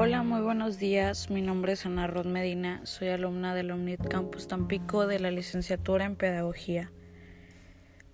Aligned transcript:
Hola, 0.00 0.22
muy 0.22 0.42
buenos 0.42 0.78
días. 0.78 1.28
Mi 1.28 1.42
nombre 1.42 1.72
es 1.72 1.84
Ana 1.84 2.06
Rod 2.06 2.26
Medina. 2.26 2.80
Soy 2.84 3.08
alumna 3.08 3.52
del 3.52 3.72
Omnit 3.72 4.06
Campus 4.06 4.46
Tampico 4.46 5.08
de 5.08 5.18
la 5.18 5.32
licenciatura 5.32 6.04
en 6.04 6.14
Pedagogía. 6.14 6.92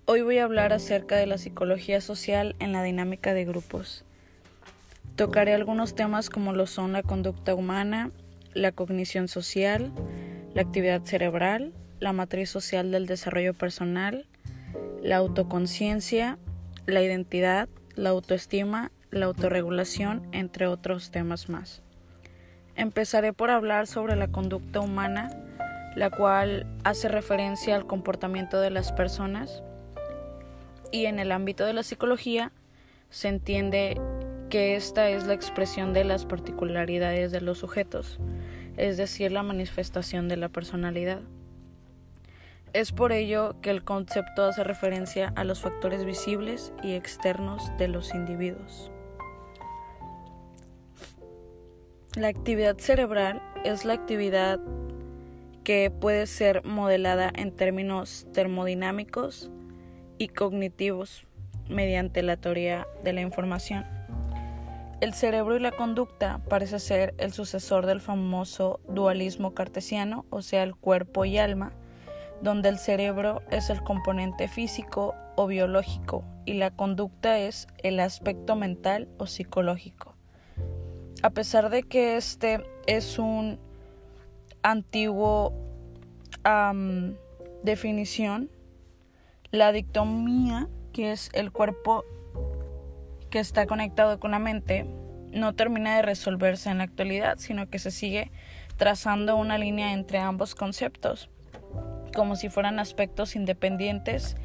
Hoy 0.05 0.23
voy 0.23 0.39
a 0.39 0.45
hablar 0.45 0.73
acerca 0.73 1.15
de 1.15 1.27
la 1.27 1.37
psicología 1.37 2.01
social 2.01 2.55
en 2.57 2.71
la 2.71 2.81
dinámica 2.81 3.35
de 3.35 3.45
grupos. 3.45 4.03
Tocaré 5.15 5.53
algunos 5.53 5.93
temas 5.93 6.31
como 6.31 6.53
lo 6.53 6.65
son 6.65 6.91
la 6.91 7.03
conducta 7.03 7.53
humana, 7.53 8.09
la 8.55 8.71
cognición 8.71 9.27
social, 9.27 9.93
la 10.55 10.63
actividad 10.63 11.03
cerebral, 11.03 11.71
la 11.99 12.13
matriz 12.13 12.49
social 12.49 12.89
del 12.89 13.05
desarrollo 13.05 13.53
personal, 13.53 14.25
la 15.03 15.17
autoconciencia, 15.17 16.39
la 16.87 17.03
identidad, 17.03 17.69
la 17.93 18.09
autoestima 18.09 18.91
la 19.15 19.25
autorregulación, 19.27 20.27
entre 20.31 20.67
otros 20.67 21.11
temas 21.11 21.49
más. 21.49 21.81
Empezaré 22.75 23.33
por 23.33 23.49
hablar 23.49 23.87
sobre 23.87 24.15
la 24.15 24.27
conducta 24.27 24.81
humana, 24.81 25.29
la 25.95 26.09
cual 26.09 26.67
hace 26.83 27.07
referencia 27.07 27.75
al 27.75 27.87
comportamiento 27.87 28.59
de 28.59 28.69
las 28.69 28.91
personas 28.91 29.63
y 30.91 31.05
en 31.05 31.19
el 31.19 31.31
ámbito 31.31 31.65
de 31.65 31.73
la 31.73 31.83
psicología 31.83 32.51
se 33.09 33.29
entiende 33.29 33.99
que 34.49 34.75
esta 34.75 35.09
es 35.09 35.25
la 35.25 35.33
expresión 35.33 35.93
de 35.93 36.03
las 36.03 36.25
particularidades 36.25 37.31
de 37.31 37.41
los 37.41 37.59
sujetos, 37.59 38.19
es 38.77 38.97
decir, 38.97 39.31
la 39.31 39.43
manifestación 39.43 40.27
de 40.27 40.37
la 40.37 40.49
personalidad. 40.49 41.21
Es 42.73 42.91
por 42.91 43.13
ello 43.13 43.55
que 43.61 43.69
el 43.69 43.85
concepto 43.85 44.43
hace 44.43 44.65
referencia 44.65 45.31
a 45.37 45.45
los 45.45 45.61
factores 45.61 46.03
visibles 46.03 46.73
y 46.83 46.93
externos 46.93 47.71
de 47.77 47.87
los 47.87 48.13
individuos. 48.13 48.91
La 52.15 52.29
actividad 52.29 52.77
cerebral 52.77 53.41
es 53.65 53.83
la 53.83 53.91
actividad 53.91 54.61
que 55.65 55.91
puede 55.91 56.27
ser 56.27 56.63
modelada 56.63 57.29
en 57.35 57.51
términos 57.51 58.25
termodinámicos 58.31 59.51
y 60.17 60.29
cognitivos 60.29 61.27
mediante 61.67 62.23
la 62.23 62.37
teoría 62.37 62.87
de 63.03 63.11
la 63.11 63.19
información. 63.19 63.85
El 65.01 65.13
cerebro 65.13 65.57
y 65.57 65.59
la 65.59 65.73
conducta 65.73 66.39
parece 66.47 66.79
ser 66.79 67.13
el 67.17 67.33
sucesor 67.33 67.85
del 67.85 67.99
famoso 67.99 68.79
dualismo 68.87 69.53
cartesiano, 69.53 70.25
o 70.29 70.41
sea, 70.41 70.63
el 70.63 70.73
cuerpo 70.73 71.25
y 71.25 71.37
alma, 71.37 71.73
donde 72.41 72.69
el 72.69 72.77
cerebro 72.77 73.41
es 73.51 73.69
el 73.69 73.83
componente 73.83 74.47
físico 74.47 75.15
o 75.35 75.47
biológico 75.47 76.23
y 76.45 76.53
la 76.53 76.71
conducta 76.71 77.39
es 77.39 77.67
el 77.83 77.99
aspecto 77.99 78.55
mental 78.55 79.09
o 79.17 79.27
psicológico 79.27 80.14
a 81.25 81.31
pesar 81.31 81.71
de 81.71 81.81
que 81.81 82.17
este 82.17 82.63
es 82.85 83.17
un 83.17 83.57
antiguo 84.61 85.53
definición, 87.63 88.51
la 89.49 89.71
dictomía, 89.71 90.67
que 90.93 91.11
es 91.11 91.31
el 91.33 91.51
cuerpo 91.51 92.05
que 93.31 93.39
está 93.39 93.65
conectado 93.65 94.19
con 94.19 94.29
la 94.29 94.37
mente, 94.37 94.85
no 95.31 95.55
termina 95.55 95.95
de 95.95 96.03
resolverse 96.03 96.69
en 96.69 96.77
la 96.77 96.83
actualidad, 96.83 97.39
sino 97.39 97.71
que 97.71 97.79
se 97.79 97.89
sigue 97.89 98.31
trazando 98.77 99.35
una 99.35 99.57
línea 99.57 99.93
entre 99.93 100.19
ambos 100.19 100.53
conceptos, 100.53 101.31
como 102.15 102.35
si 102.35 102.49
fueran 102.49 102.77
aspectos 102.77 103.35
independientes 103.35 104.37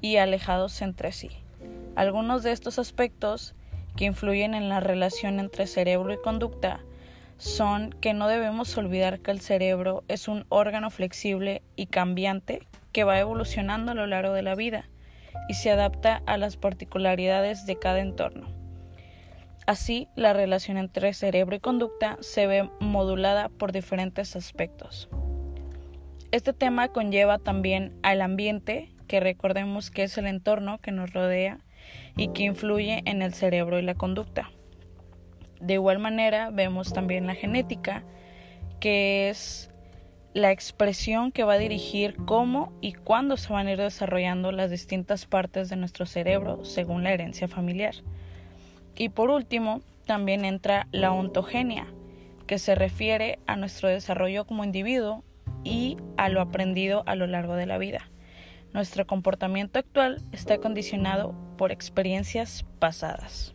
y 0.00 0.18
alejados 0.18 0.82
entre 0.82 1.10
sí. 1.10 1.30
Algunos 1.96 2.44
de 2.44 2.52
estos 2.52 2.78
aspectos 2.78 3.56
que 3.98 4.04
influyen 4.04 4.54
en 4.54 4.68
la 4.68 4.78
relación 4.78 5.40
entre 5.40 5.66
cerebro 5.66 6.12
y 6.12 6.18
conducta 6.18 6.78
son 7.36 7.90
que 8.00 8.14
no 8.14 8.28
debemos 8.28 8.78
olvidar 8.78 9.18
que 9.18 9.32
el 9.32 9.40
cerebro 9.40 10.04
es 10.06 10.28
un 10.28 10.46
órgano 10.50 10.88
flexible 10.90 11.62
y 11.74 11.86
cambiante 11.86 12.62
que 12.92 13.02
va 13.02 13.18
evolucionando 13.18 13.90
a 13.90 13.94
lo 13.96 14.06
largo 14.06 14.34
de 14.34 14.42
la 14.42 14.54
vida 14.54 14.88
y 15.48 15.54
se 15.54 15.72
adapta 15.72 16.22
a 16.26 16.38
las 16.38 16.56
particularidades 16.56 17.66
de 17.66 17.76
cada 17.76 17.98
entorno. 17.98 18.46
Así, 19.66 20.06
la 20.14 20.32
relación 20.32 20.76
entre 20.76 21.12
cerebro 21.12 21.56
y 21.56 21.60
conducta 21.60 22.18
se 22.20 22.46
ve 22.46 22.70
modulada 22.78 23.48
por 23.48 23.72
diferentes 23.72 24.36
aspectos. 24.36 25.08
Este 26.30 26.52
tema 26.52 26.88
conlleva 26.88 27.38
también 27.38 27.98
al 28.04 28.22
ambiente, 28.22 28.94
que 29.08 29.18
recordemos 29.18 29.90
que 29.90 30.04
es 30.04 30.16
el 30.18 30.28
entorno 30.28 30.78
que 30.78 30.92
nos 30.92 31.12
rodea 31.12 31.58
y 32.16 32.28
que 32.28 32.44
influye 32.44 33.02
en 33.04 33.22
el 33.22 33.34
cerebro 33.34 33.78
y 33.78 33.82
la 33.82 33.94
conducta. 33.94 34.50
De 35.60 35.74
igual 35.74 35.98
manera, 35.98 36.50
vemos 36.50 36.92
también 36.92 37.26
la 37.26 37.34
genética, 37.34 38.04
que 38.80 39.28
es 39.28 39.70
la 40.34 40.52
expresión 40.52 41.32
que 41.32 41.44
va 41.44 41.54
a 41.54 41.58
dirigir 41.58 42.16
cómo 42.24 42.72
y 42.80 42.92
cuándo 42.92 43.36
se 43.36 43.52
van 43.52 43.66
a 43.66 43.72
ir 43.72 43.78
desarrollando 43.78 44.52
las 44.52 44.70
distintas 44.70 45.26
partes 45.26 45.68
de 45.68 45.76
nuestro 45.76 46.06
cerebro 46.06 46.64
según 46.64 47.02
la 47.02 47.12
herencia 47.12 47.48
familiar. 47.48 47.94
Y 48.94 49.08
por 49.08 49.30
último, 49.30 49.80
también 50.06 50.44
entra 50.44 50.86
la 50.92 51.12
ontogenia, 51.12 51.86
que 52.46 52.58
se 52.58 52.74
refiere 52.74 53.38
a 53.46 53.56
nuestro 53.56 53.88
desarrollo 53.88 54.46
como 54.46 54.64
individuo 54.64 55.22
y 55.64 55.96
a 56.16 56.28
lo 56.28 56.40
aprendido 56.40 57.02
a 57.06 57.14
lo 57.14 57.26
largo 57.26 57.54
de 57.54 57.66
la 57.66 57.78
vida. 57.78 58.10
Nuestro 58.72 59.06
comportamiento 59.06 59.78
actual 59.78 60.22
está 60.32 60.58
condicionado 60.58 61.34
por 61.58 61.72
experiencias 61.72 62.64
pasadas. 62.78 63.54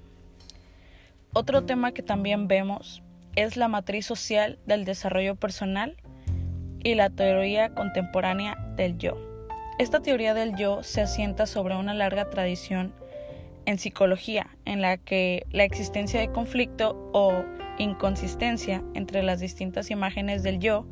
Otro 1.34 1.66
tema 1.66 1.94
que 1.94 2.04
también 2.04 2.48
vemos 2.48 3.02
es 3.36 3.58
la 3.58 3.68
matriz 3.68 4.06
social 4.06 4.60
del 4.68 4.86
desarrollo 4.86 5.36
personal 5.36 5.98
y 6.84 6.94
la 6.94 7.10
teoría 7.10 7.74
contemporánea 7.74 8.56
del 8.76 9.00
yo. 9.00 9.18
Esta 9.80 10.02
teoría 10.02 10.36
del 10.36 10.56
yo 10.56 10.84
se 10.84 11.02
asienta 11.02 11.48
sobre 11.48 11.76
una 11.76 11.96
larga 11.96 12.30
tradición 12.30 12.94
en 13.66 13.80
psicología, 13.80 14.56
en 14.66 14.82
la 14.82 14.98
que 14.98 15.48
la 15.52 15.64
existencia 15.64 16.20
de 16.20 16.32
conflicto 16.32 17.10
o 17.14 17.44
inconsistencia 17.80 18.84
entre 18.94 19.24
las 19.24 19.40
distintas 19.40 19.90
imágenes 19.90 20.44
del 20.44 20.60
yo 20.60 20.86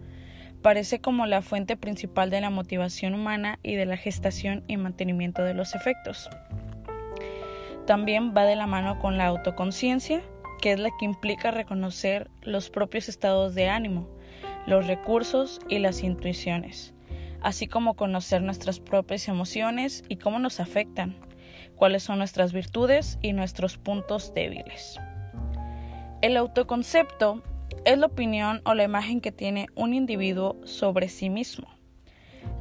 parece 0.61 0.99
como 0.99 1.25
la 1.25 1.41
fuente 1.41 1.75
principal 1.77 2.29
de 2.29 2.41
la 2.41 2.49
motivación 2.49 3.13
humana 3.13 3.59
y 3.61 3.75
de 3.75 3.85
la 3.85 3.97
gestación 3.97 4.63
y 4.67 4.77
mantenimiento 4.77 5.43
de 5.43 5.53
los 5.53 5.75
efectos. 5.75 6.29
También 7.91 8.33
va 8.33 8.45
de 8.45 8.55
la 8.55 8.67
mano 8.67 8.99
con 8.99 9.17
la 9.17 9.25
autoconciencia, 9.25 10.21
que 10.61 10.71
es 10.71 10.79
la 10.79 10.91
que 10.97 11.03
implica 11.03 11.51
reconocer 11.51 12.31
los 12.41 12.69
propios 12.69 13.09
estados 13.09 13.53
de 13.53 13.67
ánimo, 13.67 14.07
los 14.65 14.87
recursos 14.87 15.59
y 15.67 15.79
las 15.79 16.01
intuiciones, 16.01 16.93
así 17.41 17.67
como 17.67 17.95
conocer 17.95 18.43
nuestras 18.43 18.79
propias 18.79 19.27
emociones 19.27 20.05
y 20.07 20.15
cómo 20.15 20.39
nos 20.39 20.61
afectan, 20.61 21.17
cuáles 21.75 22.03
son 22.03 22.19
nuestras 22.19 22.53
virtudes 22.53 23.19
y 23.21 23.33
nuestros 23.33 23.77
puntos 23.77 24.33
débiles. 24.33 24.97
El 26.21 26.37
autoconcepto 26.37 27.43
es 27.83 27.97
la 27.97 28.05
opinión 28.05 28.61
o 28.63 28.73
la 28.73 28.85
imagen 28.85 29.19
que 29.19 29.33
tiene 29.33 29.67
un 29.75 29.93
individuo 29.93 30.55
sobre 30.63 31.09
sí 31.09 31.29
mismo. 31.29 31.67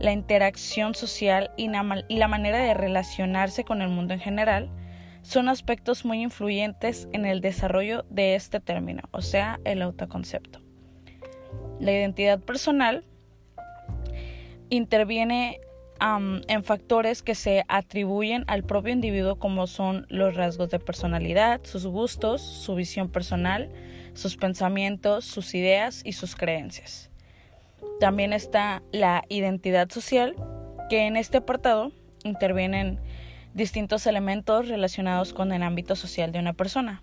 La 0.00 0.10
interacción 0.10 0.96
social 0.96 1.52
y 1.56 1.68
la 1.68 2.28
manera 2.28 2.58
de 2.58 2.74
relacionarse 2.74 3.62
con 3.62 3.80
el 3.80 3.90
mundo 3.90 4.12
en 4.12 4.18
general 4.18 4.72
son 5.22 5.48
aspectos 5.48 6.04
muy 6.04 6.22
influyentes 6.22 7.08
en 7.12 7.26
el 7.26 7.40
desarrollo 7.40 8.04
de 8.10 8.34
este 8.34 8.60
término, 8.60 9.02
o 9.10 9.22
sea, 9.22 9.60
el 9.64 9.82
autoconcepto. 9.82 10.60
La 11.78 11.92
identidad 11.92 12.40
personal 12.40 13.04
interviene 14.68 15.60
en 16.00 16.64
factores 16.64 17.22
que 17.22 17.34
se 17.34 17.64
atribuyen 17.68 18.44
al 18.46 18.62
propio 18.64 18.92
individuo 18.92 19.38
como 19.38 19.66
son 19.66 20.06
los 20.08 20.34
rasgos 20.34 20.70
de 20.70 20.78
personalidad, 20.78 21.60
sus 21.64 21.86
gustos, 21.86 22.40
su 22.40 22.74
visión 22.74 23.10
personal, 23.10 23.70
sus 24.14 24.36
pensamientos, 24.36 25.26
sus 25.26 25.54
ideas 25.54 26.00
y 26.04 26.12
sus 26.12 26.36
creencias. 26.36 27.10
También 27.98 28.32
está 28.32 28.82
la 28.92 29.24
identidad 29.28 29.90
social, 29.90 30.34
que 30.88 31.06
en 31.06 31.16
este 31.16 31.38
apartado 31.38 31.92
intervienen 32.24 32.98
distintos 33.54 34.06
elementos 34.06 34.68
relacionados 34.68 35.32
con 35.32 35.52
el 35.52 35.62
ámbito 35.62 35.96
social 35.96 36.32
de 36.32 36.38
una 36.38 36.52
persona. 36.52 37.02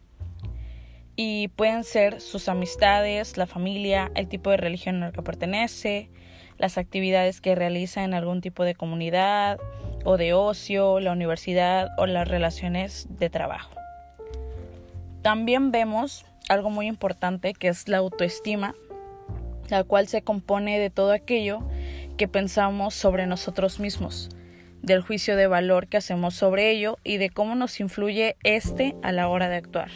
Y 1.15 1.47
pueden 1.49 1.83
ser 1.83 2.21
sus 2.21 2.47
amistades, 2.47 3.37
la 3.37 3.47
familia, 3.47 4.11
el 4.15 4.27
tipo 4.27 4.51
de 4.51 4.57
religión 4.57 5.01
a 5.01 5.07
la 5.07 5.11
que 5.11 5.23
pertenece, 5.23 6.11
las 6.57 6.77
actividades 6.77 7.41
que 7.41 7.55
realiza 7.55 8.03
en 8.03 8.13
algún 8.13 8.41
tipo 8.41 8.63
de 8.63 8.75
comunidad 8.75 9.59
o 10.05 10.17
de 10.17 10.33
ocio, 10.33 10.99
la 10.99 11.11
universidad 11.11 11.89
o 11.97 12.05
las 12.05 12.27
relaciones 12.27 13.07
de 13.09 13.29
trabajo. 13.29 13.71
También 15.21 15.71
vemos 15.71 16.25
algo 16.49 16.69
muy 16.69 16.87
importante 16.87 17.53
que 17.53 17.67
es 17.67 17.87
la 17.87 17.97
autoestima, 17.97 18.75
la 19.69 19.83
cual 19.83 20.07
se 20.07 20.21
compone 20.21 20.79
de 20.79 20.89
todo 20.89 21.11
aquello 21.11 21.59
que 22.15 22.27
pensamos 22.27 22.93
sobre 22.93 23.27
nosotros 23.27 23.79
mismos, 23.79 24.29
del 24.87 25.01
juicio 25.01 25.35
de 25.35 25.47
valor 25.47 25.87
que 25.87 25.97
hacemos 25.97 26.33
sobre 26.33 26.71
ello 26.71 26.97
y 27.03 27.17
de 27.17 27.29
cómo 27.29 27.55
nos 27.55 27.79
influye 27.79 28.37
este 28.43 28.95
a 29.03 29.11
la 29.11 29.27
hora 29.27 29.49
de 29.49 29.57
actuar. 29.57 29.91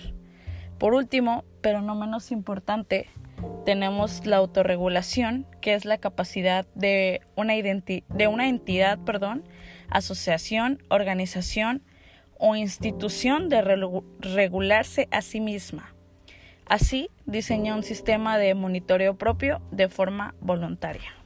Por 0.77 0.93
último, 0.93 1.45
pero 1.61 1.81
no 1.81 1.95
menos 1.95 2.31
importante, 2.31 3.07
tenemos 3.65 4.25
la 4.25 4.37
autorregulación, 4.37 5.47
que 5.61 5.73
es 5.73 5.85
la 5.85 5.97
capacidad 5.97 6.67
de 6.75 7.21
una, 7.35 7.53
de 7.53 8.27
una 8.27 8.49
entidad, 8.49 8.99
perdón, 8.99 9.43
asociación, 9.89 10.83
organización 10.89 11.83
o 12.37 12.55
institución 12.55 13.47
de 13.47 13.61
regularse 14.19 15.07
a 15.11 15.21
sí 15.21 15.39
misma. 15.39 15.95
Así, 16.65 17.09
diseña 17.25 17.75
un 17.75 17.83
sistema 17.83 18.37
de 18.37 18.55
monitoreo 18.55 19.17
propio 19.17 19.61
de 19.71 19.87
forma 19.87 20.35
voluntaria. 20.41 21.20